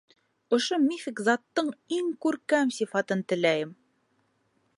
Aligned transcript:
Ошо 0.55 0.79
мифик 0.87 1.21
заттың 1.27 1.69
иң 1.99 2.09
күркәм 2.27 2.75
сифатын 2.79 3.23
теләйем! 3.33 3.79